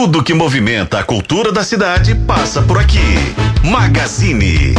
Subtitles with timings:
[0.00, 3.00] Tudo que movimenta a cultura da cidade passa por aqui.
[3.64, 4.72] Magazine.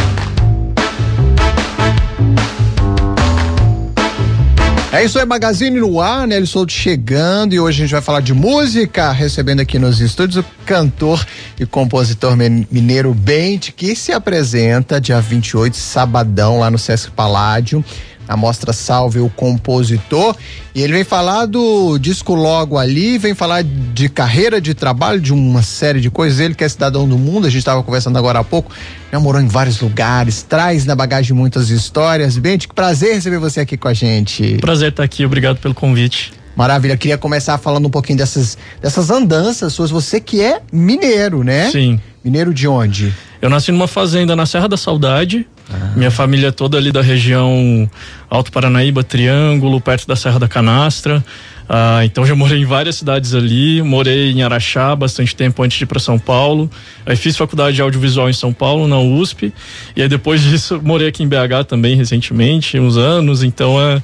[4.93, 6.37] É isso aí, Magazine no ar, né?
[6.37, 10.45] Ele chegando e hoje a gente vai falar de música, recebendo aqui nos estúdios o
[10.65, 11.27] cantor
[11.59, 17.83] e compositor mineiro Bente, que se apresenta dia 28, sabadão, lá no Sesc Paládio
[18.29, 20.35] a mostra Salve o Compositor.
[20.75, 25.33] E ele vem falar do disco logo ali, vem falar de carreira, de trabalho, de
[25.33, 26.39] uma série de coisas.
[26.39, 28.71] Ele que é cidadão do mundo, a gente estava conversando agora há pouco,
[29.11, 32.37] já morou em vários lugares, traz na bagagem muitas histórias.
[32.37, 34.59] Bem, que prazer receber você aqui com a gente.
[34.61, 36.31] Prazer estar aqui, obrigado pelo convite.
[36.55, 39.89] Maravilha, queria começar falando um pouquinho dessas, dessas andanças suas.
[39.89, 41.71] Você que é mineiro, né?
[41.71, 41.99] Sim.
[42.23, 43.11] Mineiro de onde?
[43.41, 45.47] Eu nasci numa fazenda na Serra da Saudade.
[45.71, 45.93] Ah.
[45.95, 47.89] Minha família é toda ali da região
[48.29, 51.23] Alto Paranaíba, Triângulo, perto da Serra da Canastra.
[51.71, 55.83] Ah, então já morei em várias cidades ali, morei em Araxá bastante tempo antes de
[55.83, 56.69] ir para São Paulo.
[57.05, 59.53] Aí fiz faculdade de audiovisual em São Paulo, na USP.
[59.95, 63.43] E aí depois disso morei aqui em BH também recentemente, uns anos.
[63.43, 64.01] Então é,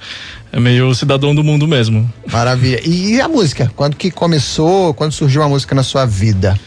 [0.51, 2.07] é meio cidadão do mundo mesmo.
[2.31, 2.79] Maravilha.
[2.87, 3.71] E a música?
[3.75, 4.93] Quando que começou?
[4.93, 6.59] Quando surgiu a música na sua vida?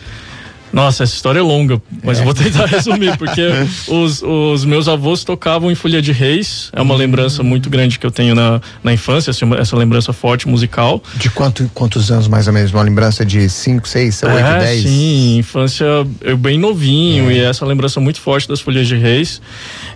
[0.73, 2.21] Nossa, essa história é longa, mas é.
[2.21, 3.43] eu vou tentar resumir, porque
[3.89, 8.07] os, os meus avós tocavam em Folha de Reis, é uma lembrança muito grande que
[8.07, 11.03] eu tenho na, na infância, assim, essa lembrança forte musical.
[11.17, 12.73] De quanto, quantos anos mais ou menos?
[12.73, 14.83] Uma lembrança de 5, 6, 8, 10?
[14.83, 15.87] Sim, infância
[16.21, 17.35] eu bem novinho é.
[17.35, 19.41] e essa lembrança muito forte das Folhas de Reis.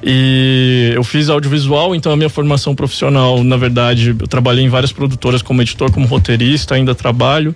[0.02, 4.92] E eu fiz audiovisual, então a minha formação profissional, na verdade, eu trabalhei em várias
[4.92, 7.54] produtoras como editor, como roteirista, ainda trabalho.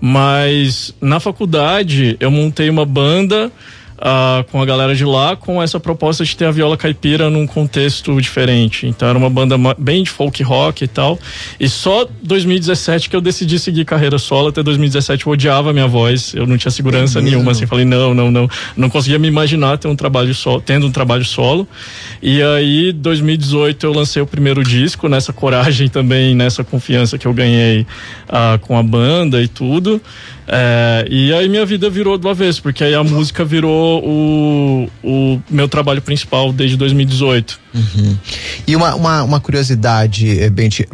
[0.00, 3.52] Mas na faculdade eu montei uma banda
[4.00, 7.46] uh, com a galera de lá com essa proposta de ter a viola caipira num
[7.46, 8.86] contexto diferente.
[8.86, 11.18] Então era uma banda bem de folk rock e tal.
[11.58, 14.48] E só 2017 que eu decidi seguir carreira solo.
[14.48, 17.52] Até 2017 eu odiava a minha voz, eu não tinha segurança é nenhuma.
[17.52, 18.48] Assim, falei, não, não, não.
[18.76, 21.68] Não conseguia me imaginar ter um trabalho solo, tendo um trabalho solo.
[22.22, 27.32] E aí, 2018, eu lancei o primeiro disco, nessa coragem também, nessa confiança que eu
[27.32, 27.86] ganhei
[28.28, 30.00] uh, com a banda e tudo.
[30.52, 35.40] É, e aí minha vida virou do avesso, porque aí a música virou o, o
[35.48, 37.60] meu trabalho principal desde 2018.
[37.72, 38.18] Uhum.
[38.66, 40.88] E uma, uma, uma curiosidade, Bente,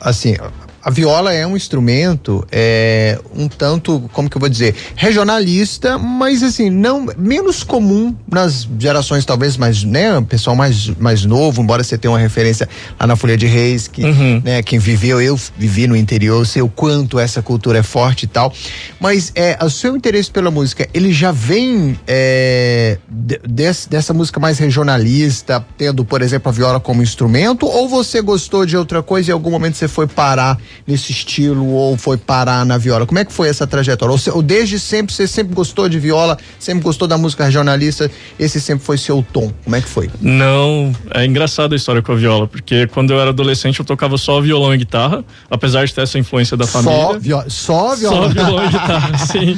[0.00, 0.36] assim,
[0.82, 6.42] a viola é um instrumento é, um tanto, como que eu vou dizer, regionalista, mas
[6.42, 11.98] assim, não menos comum nas gerações talvez mais, né, pessoal mais, mais novo, embora você
[11.98, 14.40] tenha uma referência lá na Folha de Reis, que, uhum.
[14.42, 18.28] né, quem viveu, eu vivi no interior, sei o quanto essa cultura é forte e
[18.28, 18.52] tal,
[18.98, 24.58] mas é, o seu interesse pela música, ele já vem é, desse, dessa música mais
[24.58, 29.30] regionalista, tendo, por exemplo, a viola como instrumento, ou você gostou de outra coisa e
[29.30, 33.06] em algum momento você foi parar nesse estilo ou foi parar na viola?
[33.06, 34.12] Como é que foi essa trajetória?
[34.12, 38.60] Ou, ou desde sempre você sempre gostou de viola, sempre gostou da música regionalista, esse
[38.60, 39.52] sempre foi seu tom?
[39.64, 40.10] Como é que foi?
[40.20, 44.16] Não, é engraçada a história com a viola, porque quando eu era adolescente eu tocava
[44.18, 46.96] só violão e guitarra, apesar de ter essa influência da família.
[46.96, 48.22] Só, vio só violão?
[48.22, 49.56] Só violão e guitarra, sim.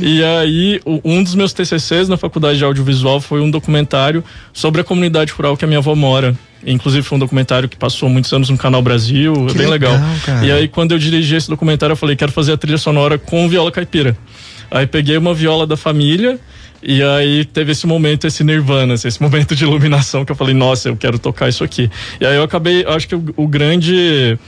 [0.00, 4.84] E aí, um dos meus TCCs na faculdade de audiovisual foi um documentário sobre a
[4.84, 6.36] comunidade rural que a minha avó mora.
[6.66, 9.92] Inclusive foi um documentário que passou muitos anos no Canal Brasil, é que bem legal.
[9.92, 10.44] legal.
[10.44, 13.48] E aí quando eu dirigi esse documentário eu falei, quero fazer a trilha sonora com
[13.48, 14.16] viola caipira.
[14.70, 16.38] Aí peguei uma viola da família
[16.82, 20.54] e aí teve esse momento, esse nirvana, assim, esse momento de iluminação que eu falei,
[20.54, 21.90] nossa, eu quero tocar isso aqui.
[22.20, 24.38] E aí eu acabei, acho que o, o grande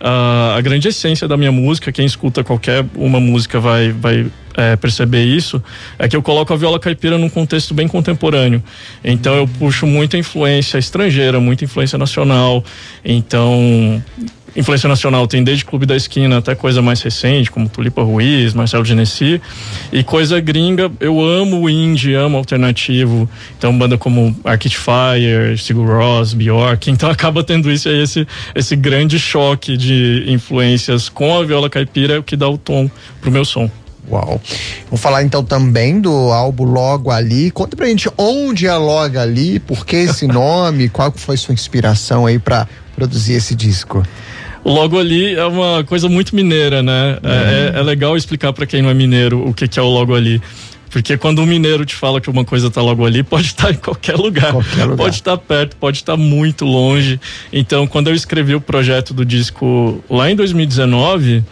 [0.00, 4.28] Uh, a grande essência da minha música, quem escuta qualquer uma música vai, vai
[4.58, 5.62] é, perceber isso,
[5.96, 8.60] é que eu coloco a viola caipira num contexto bem contemporâneo.
[9.04, 12.64] Então eu puxo muita influência estrangeira, muita influência nacional.
[13.04, 14.02] Então
[14.56, 18.84] influência nacional tem desde Clube da Esquina até coisa mais recente, como Tulipa Ruiz, Marcelo
[18.84, 19.40] Genesi.
[19.92, 23.30] E coisa gringa, eu amo o indie, amo alternativo.
[23.56, 26.90] Então, banda como Arcade Fire, Sigur Ross, Bjork.
[26.90, 32.14] Então, acaba tendo isso aí, esse, esse grande choque de influências com a viola caipira,
[32.14, 33.70] é o que dá o tom pro meu som.
[34.10, 34.40] Uau.
[34.86, 37.50] Vamos falar então também do álbum Logo Ali.
[37.50, 42.26] Conta pra gente onde é Logo Ali, por que esse nome, qual foi sua inspiração
[42.26, 44.02] aí para produzir esse disco?
[44.64, 47.18] Logo ali é uma coisa muito mineira, né?
[47.22, 49.86] É, é, é legal explicar para quem não é mineiro o que, que é o
[49.86, 50.42] logo ali.
[50.90, 53.76] Porque quando um mineiro te fala que uma coisa está logo ali, pode estar em
[53.76, 54.52] qualquer lugar.
[54.52, 54.96] qualquer lugar.
[54.96, 57.20] Pode estar perto, pode estar muito longe.
[57.52, 61.44] Então, quando eu escrevi o projeto do disco lá em 2019,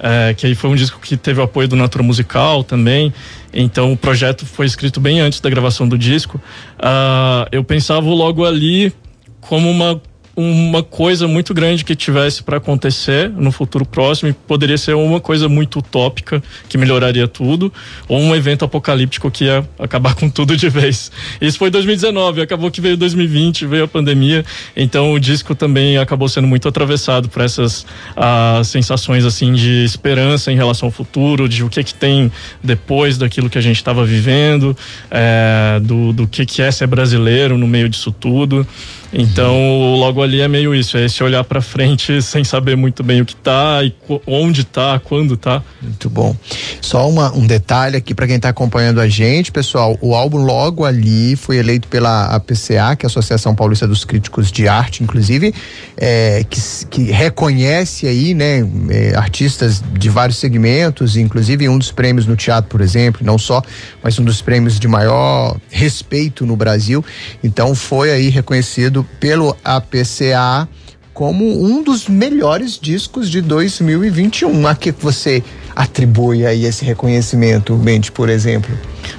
[0.00, 3.12] é, que aí foi um disco que teve o apoio do Natura Musical também.
[3.52, 6.40] Então, o projeto foi escrito bem antes da gravação do disco.
[6.78, 8.92] Uh, eu pensava logo ali
[9.40, 10.00] como uma
[10.36, 15.20] uma coisa muito grande que tivesse para acontecer no futuro próximo, e poderia ser uma
[15.20, 17.72] coisa muito utópica que melhoraria tudo,
[18.08, 21.10] ou um evento apocalíptico que ia acabar com tudo de vez.
[21.40, 24.44] Isso foi 2019, acabou que veio 2020, veio a pandemia,
[24.76, 27.86] então o disco também acabou sendo muito atravessado por essas
[28.16, 32.30] ah, sensações assim de esperança em relação ao futuro, de o que que tem
[32.62, 34.76] depois daquilo que a gente estava vivendo,
[35.10, 38.66] é, do, do que que é ser brasileiro no meio disso tudo.
[39.16, 43.20] Então, logo ali é meio isso, é esse olhar para frente sem saber muito bem
[43.20, 43.94] o que tá e
[44.26, 45.62] onde tá, quando tá.
[45.80, 46.34] Muito bom.
[46.80, 50.84] Só uma, um detalhe aqui para quem está acompanhando a gente, pessoal, o álbum logo
[50.84, 55.54] ali foi eleito pela APCA, que é a Associação Paulista dos Críticos de Arte, inclusive,
[55.96, 62.26] é, que, que reconhece aí, né, é, artistas de vários segmentos, inclusive um dos prêmios
[62.26, 63.62] no teatro, por exemplo, não só,
[64.02, 67.04] mas um dos prêmios de maior respeito no Brasil.
[67.44, 70.68] Então foi aí reconhecido pelo APCA
[71.14, 74.66] como um dos melhores discos de 2021.
[74.66, 75.42] A que você
[75.74, 78.76] atribui aí esse reconhecimento, Bente, por exemplo?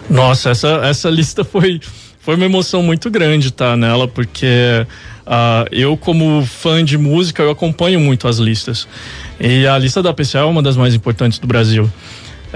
[0.09, 1.79] Nossa, essa, essa lista foi,
[2.19, 4.85] foi uma emoção muito grande, tá, nela, porque
[5.25, 8.87] uh, eu, como fã de música, eu acompanho muito as listas.
[9.39, 11.89] E a lista da APCA é uma das mais importantes do Brasil.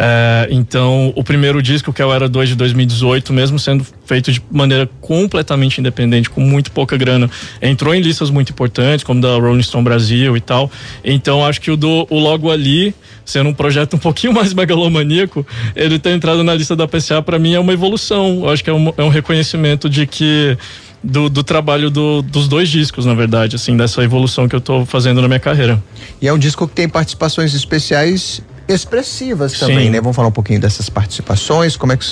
[0.01, 4.31] É, então, o primeiro disco, que é o Era 2 de 2018, mesmo sendo feito
[4.31, 7.29] de maneira completamente independente, com muito pouca grana,
[7.61, 10.71] entrou em listas muito importantes, como da Rolling Stone Brasil e tal.
[11.03, 15.45] Então, acho que o, do, o Logo Ali, sendo um projeto um pouquinho mais megalomaníaco,
[15.75, 18.43] ele ter entrado na lista da PCA, para mim, é uma evolução.
[18.43, 20.57] Eu acho que é um, é um reconhecimento de que.
[21.01, 24.85] Do, do, trabalho do, dos dois discos, na verdade, assim, dessa evolução que eu estou
[24.85, 25.81] fazendo na minha carreira.
[26.21, 29.89] E é um disco que tem participações especiais expressivas também, Sim.
[29.89, 29.99] né?
[29.99, 32.05] Vamos falar um pouquinho dessas participações, como é que,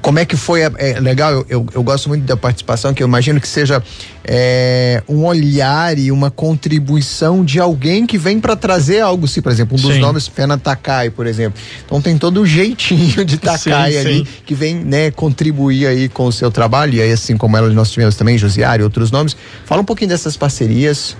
[0.00, 3.06] como é que foi, é, legal, eu, eu, eu, gosto muito da participação, que eu
[3.06, 3.82] imagino que seja
[4.24, 9.52] é, um olhar e uma contribuição de alguém que vem para trazer algo, se, por
[9.52, 10.00] exemplo, um dos sim.
[10.00, 11.60] nomes, Fernando Takai, por exemplo.
[11.84, 14.26] Então tem todo o jeitinho de Takai sim, ali, sim.
[14.46, 17.90] que vem, né, contribuir aí com o seu trabalho, e aí assim como ela nós
[17.90, 19.36] tivemos também, Josiário e outros nomes.
[19.66, 21.14] Fala um pouquinho dessas parcerias.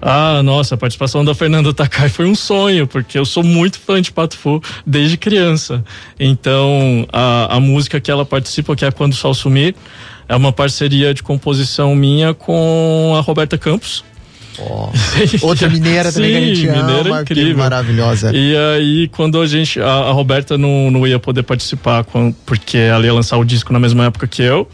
[0.00, 4.00] Ah, nossa, a participação da Fernanda Takai foi um sonho, porque eu sou muito fã
[4.00, 5.84] de Pato Fu desde criança.
[6.18, 9.74] Então, a, a música que ela participa, que é Quando o Sol Sumir,
[10.28, 14.04] é uma parceria de composição minha com a Roberta Campos.
[14.58, 14.88] Oh.
[15.42, 17.58] Outra mineira também Sim, que a gente mineira ama, incrível.
[17.58, 18.34] maravilhosa.
[18.34, 19.80] E aí, quando a gente.
[19.80, 22.04] A, a Roberta não, não ia poder participar,
[22.46, 24.68] porque ela ia lançar o disco na mesma época que eu.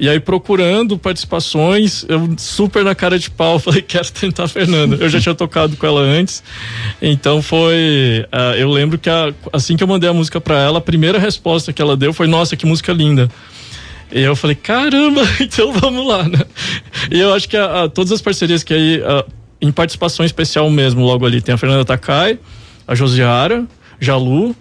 [0.00, 4.96] E aí, procurando participações, eu super na cara de pau, falei, quero tentar a Fernanda.
[4.98, 6.42] Eu já tinha tocado com ela antes.
[7.02, 8.24] Então foi.
[8.32, 11.18] Uh, eu lembro que a, assim que eu mandei a música para ela, a primeira
[11.18, 13.28] resposta que ela deu foi: Nossa, que música linda.
[14.10, 16.40] E eu falei, caramba, então vamos lá, né?
[17.10, 17.56] E eu acho que
[17.94, 19.24] todas as parcerias que aí, a,
[19.60, 22.38] em participação especial mesmo, logo ali, tem a Fernanda Takai,
[22.88, 23.66] a Josiara,
[24.00, 24.56] Jalu,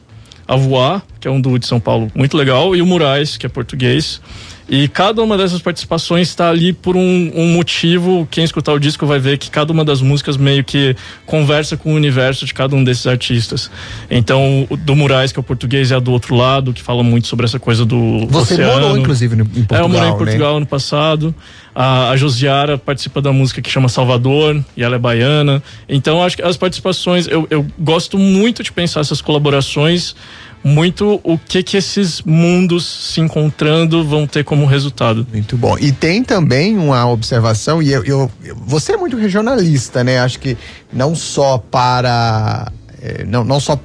[0.48, 3.46] a Voar, que é um duo de São Paulo muito legal, e o Moraes, que
[3.46, 4.22] é português.
[4.70, 8.28] E cada uma dessas participações está ali por um, um, motivo.
[8.30, 10.96] Quem escutar o disco vai ver que cada uma das músicas meio que
[11.26, 13.72] conversa com o universo de cada um desses artistas.
[14.12, 17.28] Então, o do Moraes, que é o português, é do outro lado, que fala muito
[17.28, 18.28] sobre essa coisa do.
[18.28, 18.74] Você oceano.
[18.74, 19.82] morou, inclusive, em Portugal.
[19.82, 20.18] É, eu morei em?
[20.18, 20.58] Portugal né?
[20.58, 21.34] ano passado.
[21.74, 25.64] A, a Josiara participa da música que chama Salvador, e ela é baiana.
[25.88, 30.16] Então, acho que as participações, eu, eu gosto muito de pensar essas colaborações
[30.64, 35.26] muito o que que esses mundos se encontrando vão ter como resultado.
[35.32, 35.78] Muito bom.
[35.80, 38.32] E tem também uma observação, e eu, eu
[38.66, 40.20] você é muito regionalista, né?
[40.20, 40.58] Acho que
[40.92, 42.72] não só para.
[43.02, 43.80] Eh, não, não só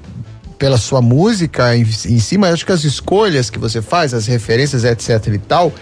[0.59, 4.27] pela sua música em, em si, mas acho que as escolhas que você faz, as
[4.27, 5.73] referências, etc e tal.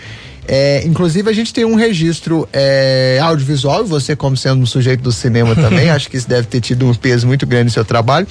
[0.47, 5.01] É, inclusive a gente tem um registro é, audiovisual, e você como sendo um sujeito
[5.01, 7.85] do cinema também, acho que isso deve ter tido um peso muito grande no seu
[7.85, 8.27] trabalho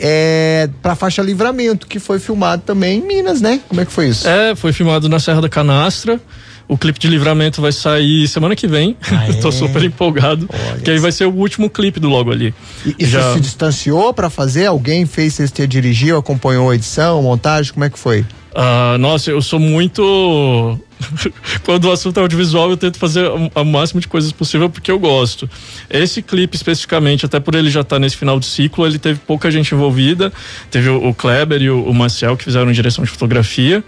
[0.00, 3.60] é, pra faixa Livramento, que foi filmado também em Minas, né?
[3.68, 4.28] Como é que foi isso?
[4.28, 6.20] É, foi filmado na Serra da Canastra.
[6.68, 8.96] O clipe de livramento vai sair semana que vem.
[9.12, 9.32] Ah, é?
[9.34, 10.48] Tô super empolgado.
[10.50, 12.54] Olha que aí vai ser o último clipe do logo ali.
[12.86, 13.20] E, e Já...
[13.20, 14.66] você se distanciou para fazer?
[14.66, 17.74] Alguém fez, você dirigiu, acompanhou a edição, montagem?
[17.74, 18.20] Como é que foi?
[18.20, 20.78] Uh, nossa, eu sou muito.
[21.64, 24.98] Quando o assunto é audiovisual, eu tento fazer o máximo de coisas possível porque eu
[24.98, 25.48] gosto.
[25.88, 29.20] Esse clipe, especificamente, até por ele já estar tá nesse final de ciclo, ele teve
[29.26, 30.32] pouca gente envolvida.
[30.70, 33.84] Teve o, Kleber e o, Marcel que fizeram direção de fotografia.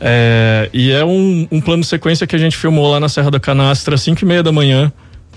[0.00, 3.38] É, e é um, um plano sequência que a gente filmou lá na Serra da
[3.38, 4.92] Canastra às 5 e meia da manhã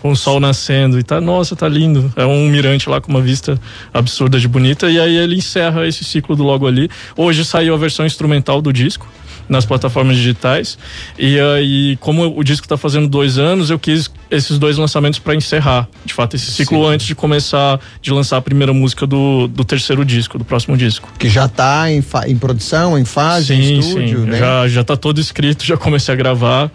[0.06, 2.14] com o sol nascendo e tá, nossa, tá lindo.
[2.16, 3.60] É um mirante lá com uma vista
[3.92, 6.92] absurda de bonita e aí ele encerra esse ciclo do logo ali.
[7.18, 9.08] Hoje saiu a versão instrumental do disco
[9.50, 10.78] nas plataformas digitais.
[11.18, 15.34] E aí, como o disco está fazendo dois anos, eu quis esses dois lançamentos para
[15.34, 16.94] encerrar, de fato, esse ciclo Sim.
[16.94, 21.12] antes de começar, de lançar a primeira música do, do terceiro disco, do próximo disco.
[21.18, 24.26] Que já está em, em produção, em fase, sim, em estúdio, sim.
[24.28, 24.38] né?
[24.38, 26.72] Já, já tá todo escrito, já comecei a gravar.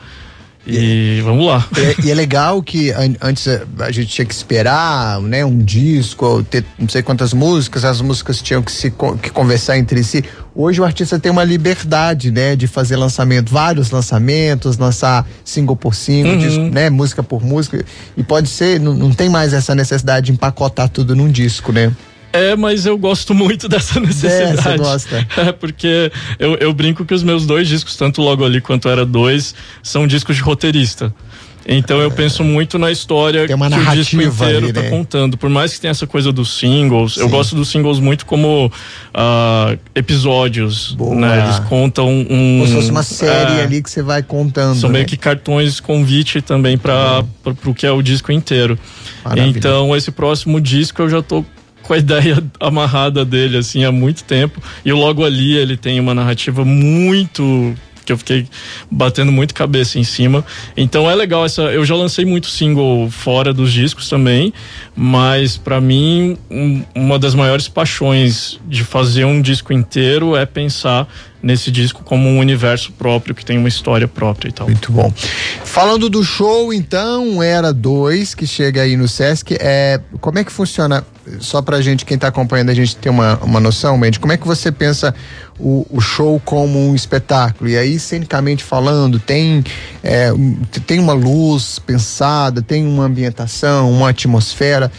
[0.70, 1.66] E vamos lá.
[1.76, 3.46] É, e é legal que antes
[3.78, 8.40] a gente tinha que esperar, né, um disco, ter não sei quantas músicas, as músicas
[8.40, 10.24] tinham que se que conversar entre si.
[10.54, 15.94] Hoje o artista tem uma liberdade, né, de fazer lançamento, vários lançamentos, lançar single por
[15.94, 16.38] single, uhum.
[16.38, 17.84] disco, né, música por música.
[18.16, 21.92] E pode ser, não, não tem mais essa necessidade de empacotar tudo num disco, né?
[22.32, 24.68] É, mas eu gosto muito dessa necessidade.
[24.68, 25.26] É, gosta.
[25.37, 29.06] É, porque eu, eu brinco que os meus dois discos, tanto logo ali quanto era
[29.06, 31.14] dois, são discos de roteirista.
[31.66, 34.90] Então eu penso muito na história que o disco inteiro ali, tá né?
[34.90, 35.37] contando.
[35.37, 37.20] Por mais que tenha essa coisa dos singles, Sim.
[37.20, 40.96] eu gosto dos singles muito como uh, episódios.
[40.99, 41.44] Né?
[41.44, 42.58] Eles contam um.
[42.58, 44.78] Como se fosse uma série é, ali que você vai contando.
[44.80, 44.94] São né?
[44.94, 47.54] meio que cartões convite também para uhum.
[47.66, 48.78] o que é o disco inteiro.
[49.25, 49.56] Maravilha.
[49.56, 51.44] Então, esse próximo disco eu já tô
[51.90, 56.14] com a ideia amarrada dele assim há muito tempo e logo ali ele tem uma
[56.14, 58.47] narrativa muito que eu fiquei
[58.88, 60.44] batendo muito cabeça em cima.
[60.76, 61.62] Então é legal essa.
[61.62, 64.52] Eu já lancei muito single fora dos discos também,
[64.97, 71.09] mas para mim um, uma das maiores paixões de fazer um disco inteiro é pensar
[71.42, 74.66] nesse disco como um universo próprio que tem uma história própria e tal.
[74.66, 75.12] Muito bom.
[75.64, 79.56] Falando do show, então, era dois que chega aí no Sesc.
[79.59, 81.04] É, como é que funciona?
[81.38, 84.37] Só pra gente, quem tá acompanhando, a gente ter uma, uma noção, Mendes, como é
[84.37, 85.14] que você pensa
[85.58, 87.70] o, o show como um espetáculo?
[87.70, 89.64] E aí, cenicamente falando, tem,
[90.02, 90.30] é,
[90.87, 94.90] tem uma luz pensada, tem uma ambientação, uma atmosfera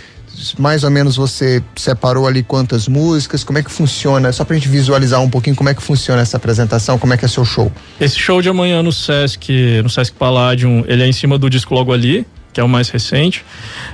[0.57, 3.43] mais ou menos você separou ali quantas músicas?
[3.43, 4.31] Como é que funciona?
[4.31, 7.25] Só pra gente visualizar um pouquinho como é que funciona essa apresentação, como é que
[7.25, 7.71] é seu show.
[7.99, 11.73] Esse show de amanhã no Sesc, no Sesc Palladium, ele é em cima do disco
[11.73, 13.45] logo ali, que é o mais recente.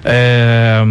[0.03, 0.81] É,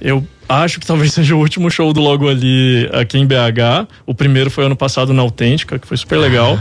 [0.00, 3.88] eu acho que talvez seja o último show do Logo Ali aqui em BH.
[4.06, 6.58] O primeiro foi ano passado na Autêntica, que foi super legal.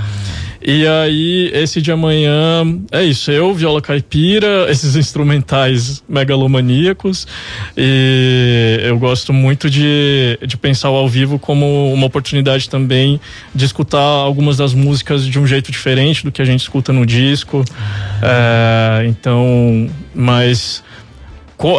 [0.61, 3.31] E aí, esse de amanhã é isso.
[3.31, 7.27] Eu, viola caipira, esses instrumentais megalomaníacos.
[7.77, 13.19] E eu gosto muito de, de pensar o ao vivo como uma oportunidade também
[13.53, 17.05] de escutar algumas das músicas de um jeito diferente do que a gente escuta no
[17.05, 17.63] disco.
[18.21, 20.83] É, então, mas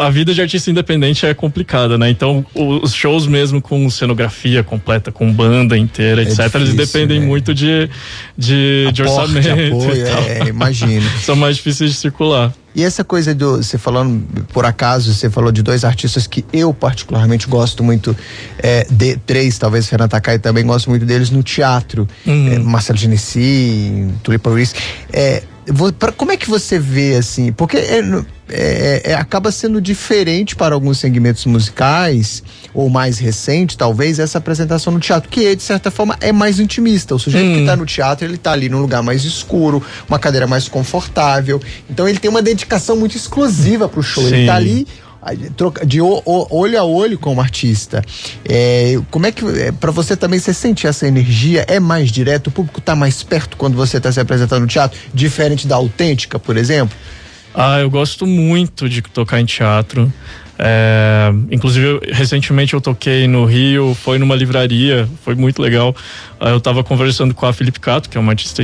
[0.01, 2.11] a vida de artista independente é complicada, né?
[2.11, 7.21] Então, os shows mesmo com cenografia completa, com banda inteira, é etc., difícil, eles dependem
[7.21, 7.27] né?
[7.27, 7.89] muito de,
[8.37, 9.41] de, de orçamento.
[9.41, 11.09] De apoio, é, imagino.
[11.23, 12.53] São mais difíceis de circular.
[12.75, 13.57] E essa coisa do.
[13.57, 18.17] Você falando, por acaso, você falou de dois artistas que eu particularmente gosto muito,
[18.59, 22.07] é, de três, talvez Fernanda Takai também gosto muito deles no teatro.
[22.27, 22.53] Uhum.
[22.53, 24.75] É, Marcelo Genesi, Tulipa Ruiz.
[25.13, 25.43] É,
[26.17, 27.53] como é que você vê assim?
[27.53, 28.01] Porque é,
[28.49, 34.93] é, é, acaba sendo diferente para alguns segmentos musicais, ou mais recente, talvez, essa apresentação
[34.93, 37.15] no teatro, que de certa forma é mais intimista.
[37.15, 37.55] O sujeito hum.
[37.55, 41.61] que está no teatro, ele está ali num lugar mais escuro, uma cadeira mais confortável.
[41.91, 44.23] Então ele tem uma dedicação muito exclusiva para o show.
[44.25, 44.31] Sim.
[44.31, 44.87] Ele está ali
[45.87, 48.03] de olho a olho com o artista.
[48.45, 51.65] É, como é que é, para você também você sente essa energia?
[51.69, 52.49] É mais direto?
[52.49, 56.39] O público está mais perto quando você está se apresentando no teatro, diferente da autêntica,
[56.39, 56.97] por exemplo?
[57.55, 60.13] Ah, eu gosto muito de tocar em teatro.
[60.61, 65.95] É, inclusive, recentemente eu toquei no Rio, foi numa livraria, foi muito legal.
[66.41, 68.63] Eu estava conversando com a Felipe Cato, que é uma artista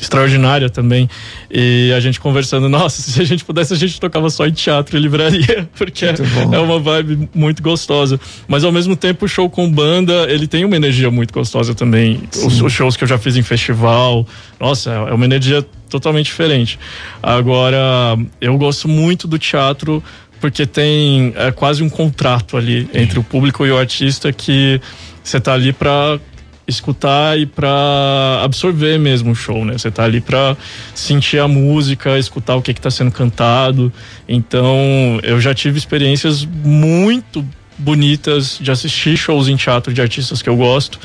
[0.00, 1.08] extraordinária também,
[1.50, 4.96] e a gente conversando, nossa, se a gente pudesse, a gente tocava só em teatro
[4.96, 8.18] e livraria, porque é uma vibe muito gostosa.
[8.48, 12.22] Mas ao mesmo tempo, o show com banda, ele tem uma energia muito gostosa também.
[12.44, 14.26] Os, os, shows que eu já fiz em festival,
[14.60, 16.78] nossa, é uma energia totalmente diferente.
[17.22, 20.02] Agora, eu gosto muito do teatro
[20.40, 24.80] porque tem é, quase um contrato ali entre o público e o artista que
[25.22, 26.20] você tá ali para
[26.68, 29.78] escutar e para absorver mesmo o show, né?
[29.78, 30.56] Você tá ali para
[30.94, 33.92] sentir a música, escutar o que que tá sendo cantado.
[34.28, 37.46] Então, eu já tive experiências muito
[37.78, 40.98] bonitas de assistir shows em teatro de artistas que eu gosto.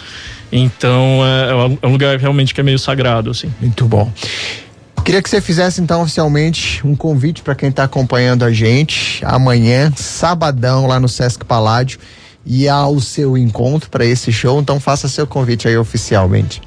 [0.51, 3.53] Então, é, é um lugar realmente que é meio sagrado, assim.
[3.61, 4.11] Muito bom.
[5.03, 9.91] Queria que você fizesse então oficialmente um convite para quem está acompanhando a gente amanhã,
[9.95, 11.99] sabadão, lá no Sesc Paládio,
[12.45, 14.59] e ao seu encontro para esse show.
[14.59, 16.61] Então faça seu convite aí oficialmente.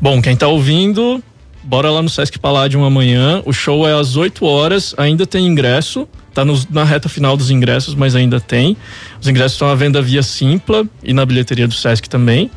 [0.00, 1.22] Bom, quem está ouvindo,
[1.62, 3.42] bora lá no Sesc Paládio amanhã.
[3.46, 7.50] O show é às 8 horas, ainda tem ingresso tá nos, na reta final dos
[7.50, 8.76] ingressos, mas ainda tem.
[9.20, 12.48] Os ingressos estão à venda via Simpla e na bilheteria do Sesc também.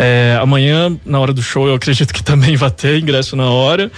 [0.00, 3.90] É, amanhã, na hora do show, eu acredito que também vai ter ingresso na hora.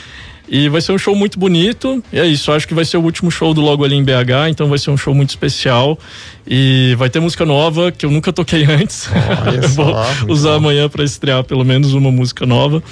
[0.48, 2.02] E vai ser um show muito bonito.
[2.10, 4.48] E é isso, acho que vai ser o último show do Logo ali em BH,
[4.48, 5.96] então vai ser um show muito especial.
[6.44, 9.08] E vai ter música nova que eu nunca toquei antes.
[9.76, 9.94] Vou
[10.32, 10.56] usar bom.
[10.56, 12.82] amanhã para estrear pelo menos uma música nova.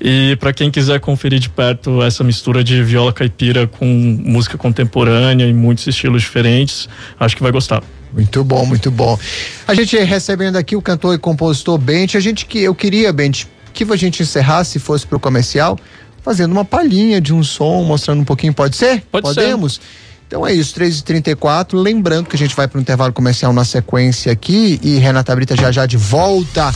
[0.00, 5.46] E para quem quiser conferir de perto essa mistura de viola caipira com música contemporânea
[5.46, 6.88] e muitos estilos diferentes,
[7.18, 7.82] acho que vai gostar.
[8.12, 9.18] Muito bom, muito bom.
[9.66, 13.46] A gente recebendo aqui o cantor e compositor Bente, a gente que eu queria Bente
[13.72, 15.78] que a gente encerrasse se fosse pro comercial
[16.22, 19.02] fazendo uma palhinha de um som, mostrando um pouquinho, pode ser?
[19.10, 19.74] Pode Podemos?
[19.74, 19.80] Ser.
[20.26, 21.72] Então é isso, 3h34.
[21.72, 25.56] Lembrando que a gente vai para um intervalo comercial na sequência aqui e Renata Brita
[25.56, 26.68] já já de volta.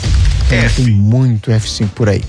[0.51, 0.83] F.
[0.83, 2.23] Tem muito F5 por aí.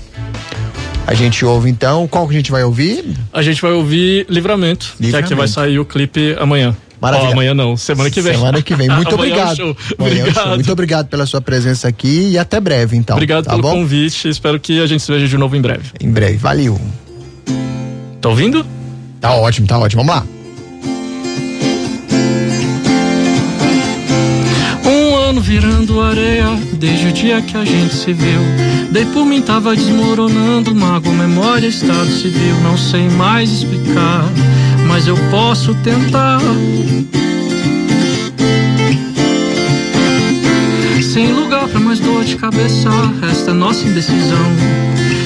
[1.06, 3.04] A gente ouve então, qual que a gente vai ouvir?
[3.32, 5.10] A gente vai ouvir Livramento, Livramento.
[5.10, 6.76] que é que vai sair o clipe amanhã.
[7.00, 7.28] Maravilha.
[7.28, 8.34] Oh, amanhã não, semana que vem.
[8.34, 8.88] Semana que vem.
[8.88, 9.76] Muito é obrigado.
[9.98, 10.54] É obrigado.
[10.54, 13.16] Muito obrigado pela sua presença aqui e até breve, então.
[13.16, 13.72] Obrigado tá pelo bom?
[13.72, 14.28] convite.
[14.28, 15.90] Espero que a gente se veja de novo em breve.
[16.00, 16.36] Em breve.
[16.36, 16.80] Valeu.
[18.20, 18.64] Tá ouvindo?
[19.20, 20.02] Tá ótimo, tá ótimo.
[20.02, 20.26] Vamos lá.
[24.86, 28.40] Um ano virando areia, desde o dia que a gente se viu.
[28.90, 32.60] Dei por mim, tava desmoronando, mago, memória, estado civil.
[32.62, 34.24] Não sei mais explicar,
[34.86, 36.40] mas eu posso tentar.
[41.02, 44.46] Sem lugar pra mais dor de cabeça, resta nossa indecisão.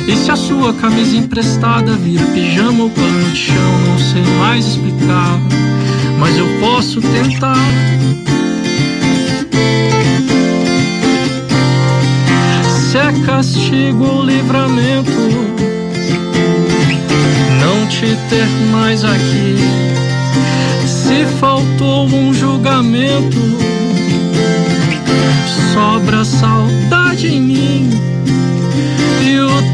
[0.06, 4.66] E se a sua camisa emprestada vira pijama ou pano de chão, não sei mais
[4.66, 5.38] explicar,
[6.18, 7.56] mas eu posso tentar.
[12.90, 15.47] Se é castigo ou livramento,
[17.88, 19.56] te ter mais aqui.
[20.86, 23.38] Se faltou um julgamento,
[25.74, 28.08] sobra saudade em mim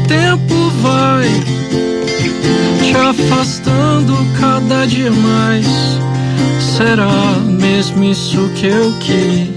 [0.07, 1.27] tempo vai
[2.83, 5.67] te afastando cada dia mais.
[6.59, 9.54] Será mesmo isso que eu quis?